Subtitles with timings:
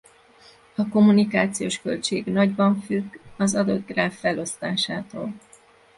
[0.75, 5.33] A kommunikációs költség nagyban függ az adott gráf felosztásától.